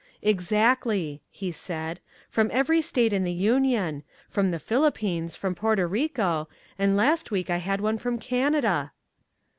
[0.23, 6.49] "Exactly," he said; "from every State in the Union from the Philippines, from Porto Rico,
[6.79, 8.93] and last week I had one from Canada."